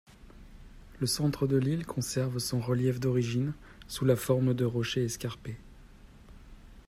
[0.99, 3.53] Le centre de l'île conserve son relief d'origine
[3.87, 5.57] sous la forme de rochers escarpés.